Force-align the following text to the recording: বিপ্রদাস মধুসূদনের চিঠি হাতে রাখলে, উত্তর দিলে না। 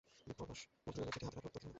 বিপ্রদাস 0.27 0.59
মধুসূদনের 0.83 1.13
চিঠি 1.13 1.25
হাতে 1.27 1.37
রাখলে, 1.37 1.47
উত্তর 1.49 1.59
দিলে 1.63 1.67
না। 1.67 1.69